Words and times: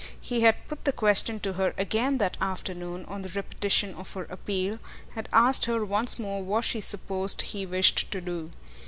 He 0.19 0.41
had 0.41 0.67
put 0.67 0.85
the 0.85 0.91
question 0.91 1.39
to 1.41 1.53
her 1.53 1.75
again 1.77 2.17
that 2.17 2.35
afternoon, 2.41 3.05
on 3.05 3.21
the 3.21 3.29
repetition 3.29 3.93
of 3.93 4.13
her 4.13 4.23
appeal 4.31 4.79
had 5.11 5.29
asked 5.31 5.65
her 5.65 5.85
once 5.85 6.17
more 6.17 6.41
what 6.41 6.65
she 6.65 6.81
supposed 6.81 7.43
he 7.43 7.67
wished 7.67 8.09
to 8.09 8.19
do. 8.19 8.49